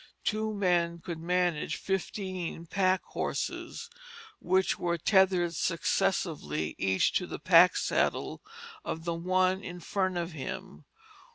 [0.23, 3.87] Two men could manage fifteen pack horses,
[4.39, 8.41] which were tethered successively each to the pack saddle
[8.83, 10.85] of the one in front of him.